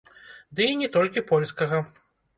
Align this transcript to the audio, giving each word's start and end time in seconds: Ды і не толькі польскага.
Ды 0.59 0.69
і 0.71 0.79
не 0.79 0.89
толькі 0.97 1.23
польскага. 1.33 1.83